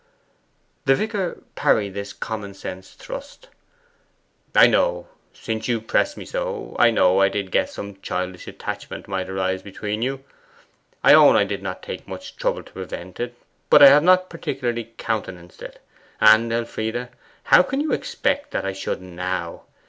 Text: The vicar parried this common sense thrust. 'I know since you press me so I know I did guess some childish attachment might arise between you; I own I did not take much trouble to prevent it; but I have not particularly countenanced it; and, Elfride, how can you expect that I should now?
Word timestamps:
The 0.85 0.95
vicar 0.95 1.43
parried 1.53 1.93
this 1.93 2.11
common 2.11 2.55
sense 2.55 2.95
thrust. 2.95 3.49
'I 4.55 4.65
know 4.65 5.07
since 5.31 5.67
you 5.67 5.79
press 5.79 6.17
me 6.17 6.25
so 6.25 6.75
I 6.79 6.89
know 6.89 7.21
I 7.21 7.29
did 7.29 7.51
guess 7.51 7.75
some 7.75 8.01
childish 8.01 8.47
attachment 8.47 9.07
might 9.07 9.29
arise 9.29 9.61
between 9.61 10.01
you; 10.01 10.23
I 11.03 11.13
own 11.13 11.35
I 11.35 11.43
did 11.43 11.61
not 11.61 11.83
take 11.83 12.07
much 12.07 12.35
trouble 12.35 12.63
to 12.63 12.73
prevent 12.73 13.19
it; 13.19 13.35
but 13.69 13.83
I 13.83 13.89
have 13.89 14.01
not 14.01 14.27
particularly 14.27 14.91
countenanced 14.97 15.61
it; 15.61 15.79
and, 16.19 16.51
Elfride, 16.51 17.09
how 17.43 17.61
can 17.61 17.79
you 17.79 17.93
expect 17.93 18.49
that 18.49 18.65
I 18.65 18.73
should 18.73 19.03
now? 19.03 19.65